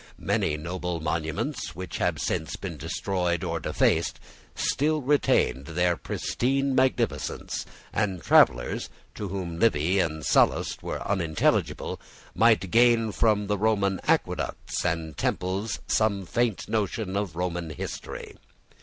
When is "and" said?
7.93-8.19, 9.99-10.25, 14.83-15.15